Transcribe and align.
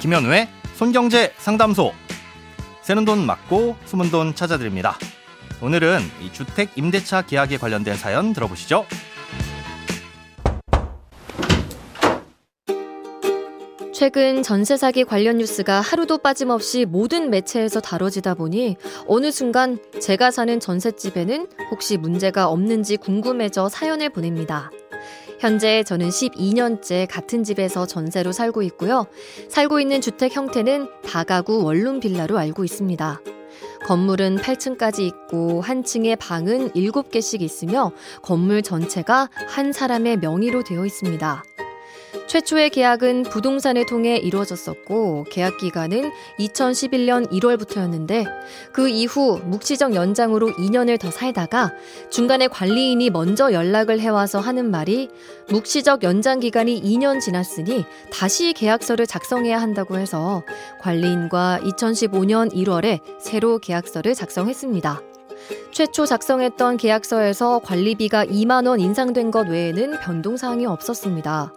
김현우의 0.00 0.48
손경제 0.76 1.34
상담소. 1.36 1.92
새는 2.80 3.04
돈 3.04 3.26
맞고 3.26 3.76
숨은 3.84 4.10
돈 4.10 4.34
찾아드립니다. 4.34 4.96
오늘은 5.60 6.00
이 6.22 6.32
주택 6.32 6.70
임대차 6.74 7.26
계약에 7.26 7.58
관련된 7.58 7.96
사연 7.96 8.32
들어보시죠. 8.32 8.86
최근 13.92 14.42
전세 14.42 14.78
사기 14.78 15.04
관련 15.04 15.36
뉴스가 15.36 15.82
하루도 15.82 16.18
빠짐없이 16.18 16.86
모든 16.86 17.28
매체에서 17.28 17.80
다뤄지다 17.80 18.32
보니 18.32 18.76
어느 19.06 19.30
순간 19.30 19.76
제가 20.00 20.30
사는 20.30 20.58
전셋집에는 20.58 21.46
혹시 21.70 21.98
문제가 21.98 22.48
없는지 22.48 22.96
궁금해져 22.96 23.68
사연을 23.68 24.08
보냅니다. 24.08 24.70
현재 25.40 25.82
저는 25.82 26.10
12년째 26.10 27.06
같은 27.10 27.44
집에서 27.44 27.86
전세로 27.86 28.30
살고 28.30 28.62
있고요. 28.64 29.06
살고 29.48 29.80
있는 29.80 30.02
주택 30.02 30.36
형태는 30.36 30.88
다가구 31.02 31.64
원룸 31.64 32.00
빌라로 32.00 32.36
알고 32.36 32.62
있습니다. 32.62 33.20
건물은 33.86 34.36
8층까지 34.36 35.00
있고 35.00 35.62
한 35.62 35.82
층에 35.82 36.14
방은 36.14 36.72
7개씩 36.72 37.40
있으며 37.40 37.90
건물 38.20 38.60
전체가 38.60 39.30
한 39.48 39.72
사람의 39.72 40.18
명의로 40.18 40.62
되어 40.62 40.84
있습니다. 40.84 41.42
최초의 42.26 42.70
계약은 42.70 43.24
부동산을 43.24 43.86
통해 43.86 44.16
이루어졌었고 44.16 45.26
계약 45.30 45.58
기간은 45.58 46.10
2011년 46.38 47.30
1월부터였는데 47.30 48.26
그 48.72 48.88
이후 48.88 49.40
묵시적 49.44 49.94
연장으로 49.94 50.50
2년을 50.52 50.98
더 50.98 51.10
살다가 51.10 51.72
중간에 52.10 52.48
관리인이 52.48 53.10
먼저 53.10 53.52
연락을 53.52 54.00
해와서 54.00 54.40
하는 54.40 54.70
말이 54.70 55.08
묵시적 55.48 56.02
연장 56.02 56.40
기간이 56.40 56.80
2년 56.82 57.20
지났으니 57.20 57.84
다시 58.12 58.52
계약서를 58.52 59.06
작성해야 59.06 59.60
한다고 59.60 59.98
해서 59.98 60.42
관리인과 60.80 61.60
2015년 61.64 62.52
1월에 62.52 63.00
새로 63.20 63.58
계약서를 63.58 64.14
작성했습니다. 64.14 65.19
최초 65.72 66.06
작성했던 66.06 66.76
계약서에서 66.76 67.60
관리비가 67.60 68.26
2만 68.26 68.66
원 68.66 68.80
인상된 68.80 69.30
것 69.30 69.48
외에는 69.48 70.00
변동 70.00 70.36
사항이 70.36 70.66
없었습니다. 70.66 71.52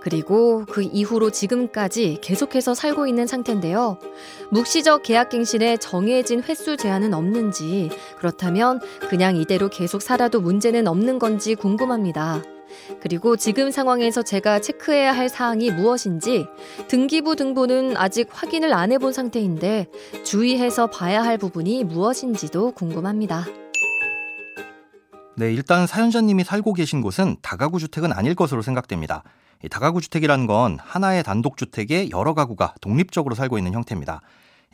그리고 0.00 0.64
그 0.68 0.82
이후로 0.82 1.30
지금까지 1.30 2.18
계속해서 2.20 2.74
살고 2.74 3.06
있는 3.06 3.26
상태인데요. 3.26 3.98
묵시적 4.50 5.02
계약갱신에 5.02 5.76
정해진 5.76 6.42
횟수 6.42 6.76
제한은 6.76 7.14
없는지, 7.14 7.90
그렇다면 8.18 8.80
그냥 9.08 9.36
이대로 9.36 9.68
계속 9.68 10.02
살아도 10.02 10.40
문제는 10.40 10.88
없는 10.88 11.18
건지 11.18 11.54
궁금합니다. 11.54 12.42
그리고 13.00 13.36
지금 13.36 13.70
상황에서 13.70 14.22
제가 14.22 14.60
체크해야 14.60 15.12
할 15.12 15.28
사항이 15.28 15.70
무엇인지 15.70 16.46
등기부 16.88 17.36
등본은 17.36 17.96
아직 17.96 18.28
확인을 18.30 18.72
안 18.72 18.92
해본 18.92 19.12
상태인데 19.12 19.86
주의해서 20.24 20.88
봐야 20.88 21.22
할 21.22 21.38
부분이 21.38 21.84
무엇인지도 21.84 22.72
궁금합니다. 22.72 23.46
네, 25.36 25.52
일단 25.52 25.86
사연자님이 25.86 26.42
살고 26.42 26.72
계신 26.72 27.00
곳은 27.00 27.36
다가구 27.42 27.78
주택은 27.78 28.12
아닐 28.12 28.34
것으로 28.34 28.60
생각됩니다. 28.60 29.22
다가구 29.70 30.00
주택이라는 30.00 30.46
건 30.46 30.78
하나의 30.80 31.22
단독 31.22 31.56
주택에 31.56 32.10
여러 32.10 32.34
가구가 32.34 32.74
독립적으로 32.80 33.34
살고 33.34 33.58
있는 33.58 33.72
형태입니다. 33.72 34.20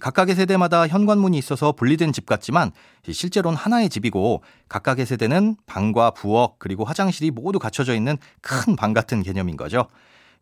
각각의 0.00 0.34
세대마다 0.34 0.88
현관문이 0.88 1.38
있어서 1.38 1.72
분리된 1.72 2.12
집 2.12 2.26
같지만 2.26 2.72
실제로는 3.08 3.56
하나의 3.56 3.88
집이고 3.88 4.42
각각의 4.68 5.06
세대는 5.06 5.56
방과 5.66 6.10
부엌 6.10 6.58
그리고 6.58 6.84
화장실이 6.84 7.30
모두 7.30 7.58
갖춰져 7.58 7.94
있는 7.94 8.16
큰 8.40 8.76
방 8.76 8.92
같은 8.92 9.22
개념인 9.22 9.56
거죠. 9.56 9.86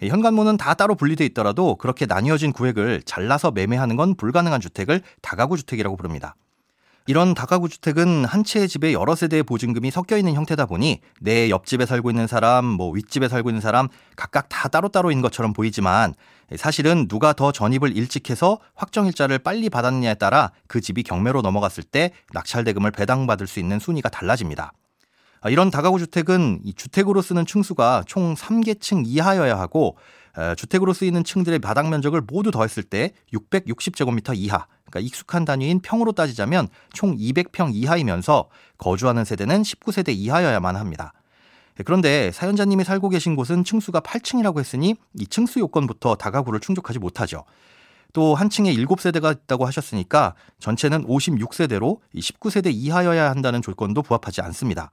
현관문은 0.03 0.57
다 0.57 0.75
따로 0.75 0.95
분리돼 0.97 1.25
있더라도 1.27 1.77
그렇게 1.77 2.07
나뉘어진 2.07 2.53
구획을 2.53 3.03
잘라서 3.05 3.53
매매하는 3.53 3.97
건 3.97 4.17
불가능한 4.17 4.61
주택을 4.61 5.03
다가구 5.23 5.57
주택이라고 5.57 5.97
부릅니다. 5.97 6.35
이런 7.07 7.35
다가구 7.35 7.69
주택은 7.69 8.25
한 8.25 8.45
채의 8.45 8.67
집에 8.67 8.95
여러 8.95 9.15
세대의 9.15 9.43
보증금이 9.43 9.91
섞여 9.91 10.17
있는 10.17 10.33
형태다 10.33 10.65
보니 10.65 11.01
내 11.21 11.51
옆집에 11.51 11.85
살고 11.85 12.11
있는 12.11 12.27
사람, 12.27 12.65
뭐 12.65 12.91
윗집에 12.93 13.29
살고 13.29 13.51
있는 13.51 13.61
사람 13.61 13.89
각각 14.17 14.49
다 14.49 14.69
따로따로인 14.69 15.21
것처럼 15.21 15.53
보이지만 15.53 16.15
사실은 16.57 17.07
누가 17.07 17.35
더 17.35 17.53
전입을 17.53 17.95
일찍 17.95 18.31
해서 18.31 18.59
확정일자를 18.75 19.39
빨리 19.39 19.69
받았느냐에 19.69 20.15
따라 20.15 20.51
그 20.67 20.81
집이 20.81 21.03
경매로 21.03 21.43
넘어갔을 21.43 21.85
때 21.85 22.13
낙찰대금을 22.33 22.91
배당받을 22.91 23.47
수 23.47 23.61
있는 23.61 23.79
순위가 23.79 24.09
달라집니다. 24.09 24.73
이런 25.51 25.71
다가구 25.71 25.99
주택은 25.99 26.61
이 26.65 26.73
주택으로 26.73 27.21
쓰는 27.21 27.45
층수가 27.45 28.05
총 28.07 28.35
3개층 28.35 29.03
이하여야 29.05 29.59
하고 29.59 29.99
주택으로 30.57 30.95
쓰이는 30.95 31.23
층들의 31.23 31.59
바닥 31.59 31.91
면적을 31.91 32.23
모두 32.23 32.51
더했을 32.51 32.83
때 32.83 33.13
660제곱미터 33.35 34.35
이하, 34.35 34.67
그러니까 34.95 35.01
익숙한 35.01 35.45
단위인 35.45 35.81
평으로 35.81 36.13
따지자면 36.13 36.69
총 36.93 37.17
200평 37.17 37.75
이하이면서 37.75 38.49
거주하는 38.79 39.25
세대는 39.25 39.63
19세대 39.63 40.15
이하여야만 40.15 40.77
합니다. 40.77 41.13
그런데 41.85 42.31
사연자님이 42.31 42.85
살고 42.85 43.09
계신 43.09 43.35
곳은 43.35 43.65
층수가 43.65 44.01
8층이라고 44.01 44.61
했으니 44.61 44.95
이 45.19 45.27
층수 45.27 45.59
요건부터 45.59 46.15
다가구를 46.15 46.61
충족하지 46.61 47.01
못하죠. 47.01 47.45
또 48.13 48.37
한 48.37 48.49
층에 48.49 48.73
7세대가 48.73 49.37
있다고 49.37 49.67
하셨으니까 49.67 50.35
전체는 50.61 51.05
56세대로 51.09 51.99
19세대 52.15 52.73
이하여야 52.73 53.29
한다는 53.29 53.61
조건도 53.61 54.03
부합하지 54.03 54.41
않습니다. 54.43 54.93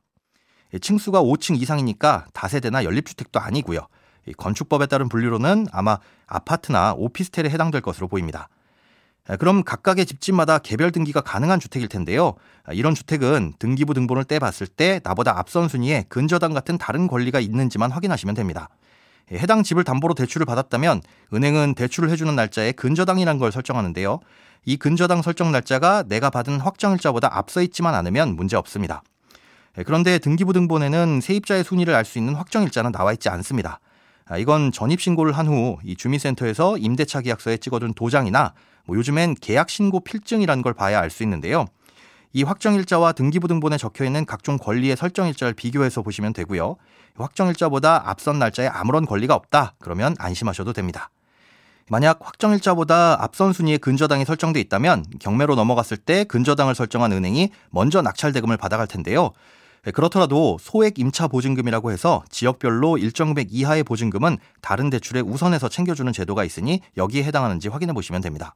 층수가 0.82 1.22
5층 1.22 1.62
이상이니까 1.62 2.26
다세대나 2.34 2.84
연립주택도 2.84 3.40
아니고요. 3.40 3.82
건축법에 4.38 4.88
따른 4.88 5.08
분류로는 5.08 5.68
아마 5.72 6.00
아파트나 6.26 6.96
오피스텔에 6.98 7.50
해당될 7.52 7.82
것으로 7.82 8.08
보입니다. 8.08 8.50
그럼 9.40 9.64
각각의 9.64 10.06
집집마다 10.06 10.58
개별 10.58 10.92
등기가 10.92 11.22
가능한 11.22 11.60
주택일 11.60 11.88
텐데요. 11.88 12.34
이런 12.74 12.96
주택은 12.96 13.54
등기부 13.60 13.94
등본을 13.94 14.24
떼봤을 14.26 14.68
때 14.68 15.00
나보다 15.04 15.38
앞선 15.38 15.68
순위에 15.68 16.06
근저당 16.10 16.54
같은 16.54 16.78
다른 16.78 17.08
권리가 17.08 17.40
있는지만 17.40 17.92
확인하시면 17.92 18.36
됩니다. 18.36 18.70
해당 19.32 19.64
집을 19.64 19.84
담보로 19.84 20.16
대출을 20.16 20.46
받았다면 20.46 21.02
은행은 21.34 21.76
대출을 21.76 22.10
해주는 22.10 22.36
날짜에 22.36 22.74
근저당이란 22.74 23.38
걸 23.38 23.52
설정하는데요. 23.52 24.20
이 24.66 24.78
근저당 24.78 25.22
설정 25.22 25.52
날짜가 25.52 26.04
내가 26.04 26.30
받은 26.30 26.60
확정일자보다 26.60 27.30
앞서 27.32 27.62
있지만 27.62 27.96
않으면 27.96 28.36
문제 28.36 28.58
없습니다. 28.58 29.04
그런데 29.86 30.20
등기부 30.20 30.52
등본에는 30.52 31.22
세입자의 31.22 31.64
순위를 31.64 31.96
알 31.96 32.04
수 32.04 32.18
있는 32.18 32.36
확정일자는 32.36 32.92
나와 32.92 33.14
있지 33.14 33.30
않습니다. 33.30 33.80
아, 34.32 34.38
이건 34.38 34.72
전입 34.72 35.02
신고를 35.02 35.34
한 35.38 35.48
후 35.48 35.78
이 35.84 35.96
주민센터에서 35.96 36.78
임대차 36.78 37.22
계약서에 37.22 37.58
찍어둔 37.58 37.94
도장이나 37.94 38.54
뭐 38.86 38.98
요즘엔 38.98 39.36
계약 39.42 39.70
신고 39.70 40.00
필증이라는 40.00 40.64
걸 40.64 40.74
봐야 40.74 41.00
알 41.00 41.10
수 41.10 41.24
있는데요. 41.24 41.66
이 42.34 42.44
확정일자와 42.44 43.12
등기부등본에 43.12 43.76
적혀 43.78 44.06
있는 44.06 44.26
각종 44.26 44.58
권리의 44.58 44.96
설정일자를 44.96 45.54
비교해서 45.54 46.02
보시면 46.02 46.32
되고요. 46.32 46.78
확정일자보다 47.18 48.04
앞선 48.10 48.40
날짜에 48.40 48.68
아무런 48.68 49.06
권리가 49.06 49.36
없다. 49.36 49.74
그러면 49.80 50.16
안심하셔도 50.18 50.72
됩니다. 50.72 51.10
만약 51.90 52.20
확정일자보다 52.22 53.22
앞선 53.22 53.52
순위에 53.52 53.78
근저당이 53.78 54.24
설정돼 54.24 54.62
있다면 54.62 55.04
경매로 55.20 55.56
넘어갔을 55.56 55.98
때 55.98 56.24
근저당을 56.24 56.74
설정한 56.74 57.12
은행이 57.12 57.50
먼저 57.70 58.02
낙찰대금을 58.02 58.56
받아갈 58.56 58.88
텐데요. 58.88 59.32
네, 59.84 59.90
그렇더라도 59.90 60.58
소액 60.62 61.00
임차 61.00 61.28
보증금이라고 61.28 61.92
해서 61.92 62.24
지역별로 62.30 63.00
일정 63.00 63.30
금액 63.30 63.48
이하의 63.50 63.84
보증금은 63.84 64.38
다른 64.62 64.92
대출에 64.92 65.22
우선해서 65.22 65.70
챙겨주는 65.70 66.14
제도가 66.14 66.44
있으니 66.44 66.82
여기에 66.98 67.24
해당하는지 67.24 67.68
확인해 67.68 67.92
보시면 67.94 68.22
됩니다. 68.22 68.54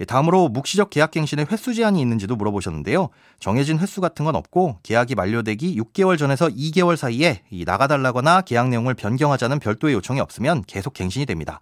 예, 0.00 0.04
다음으로 0.04 0.48
묵시적 0.48 0.90
계약갱신에 0.90 1.46
횟수 1.50 1.72
제한이 1.72 2.00
있는지도 2.02 2.36
물어보셨는데요. 2.36 3.08
정해진 3.40 3.78
횟수 3.78 4.02
같은 4.02 4.26
건 4.26 4.36
없고 4.36 4.78
계약이 4.82 5.14
만료되기 5.14 5.78
6개월 5.78 6.18
전에서 6.18 6.48
2개월 6.48 6.96
사이에 6.96 7.42
나가달라거나 7.64 8.42
계약 8.42 8.68
내용을 8.68 8.92
변경하자는 8.92 9.58
별도의 9.58 9.94
요청이 9.94 10.20
없으면 10.20 10.64
계속 10.66 10.92
갱신이 10.92 11.24
됩니다. 11.24 11.60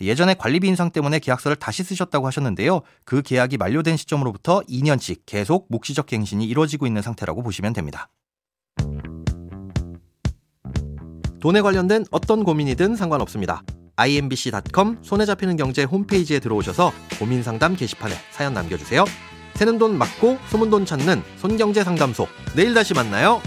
예전에 0.00 0.34
관리비 0.34 0.66
인상 0.66 0.90
때문에 0.90 1.20
계약서를 1.20 1.56
다시 1.56 1.84
쓰셨다고 1.84 2.26
하셨는데요. 2.26 2.80
그 3.04 3.22
계약이 3.22 3.56
만료된 3.56 3.96
시점으로부터 3.96 4.62
2년씩 4.62 5.22
계속 5.26 5.66
묵시적 5.68 6.06
갱신이 6.06 6.44
이루어지고 6.46 6.88
있는 6.88 7.02
상태라고 7.02 7.42
보시면 7.42 7.72
됩니다. 7.72 8.08
돈에 11.42 11.60
관련된 11.60 12.04
어떤 12.12 12.44
고민이든 12.44 12.94
상관없습니다. 12.94 13.64
imbc.com 13.96 14.98
손에 15.02 15.26
잡히는 15.26 15.56
경제 15.56 15.82
홈페이지에 15.82 16.38
들어오셔서 16.38 16.92
고민 17.18 17.42
상담 17.42 17.74
게시판에 17.74 18.14
사연 18.30 18.54
남겨주세요. 18.54 19.04
새는 19.54 19.76
돈 19.78 19.98
맞고 19.98 20.38
소문 20.48 20.70
돈 20.70 20.86
찾는 20.86 21.20
손경제 21.38 21.82
상담소. 21.82 22.28
내일 22.54 22.74
다시 22.74 22.94
만나요. 22.94 23.42